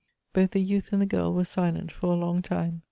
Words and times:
Both 0.33 0.49
the 0.49 0.59
youth 0.61 0.93
and 0.93 0.99
the 0.99 1.05
girl 1.05 1.31
were 1.31 1.43
silent 1.45 1.91
for 1.91 2.07
a 2.07 2.15
long 2.15 2.41
time. 2.41 2.79